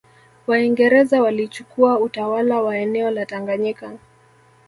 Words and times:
Waingereza 0.47 1.21
walichukua 1.21 1.99
utawala 1.99 2.61
wa 2.61 2.77
eneo 2.77 3.11
la 3.11 3.25
Tanganyika 3.25 3.91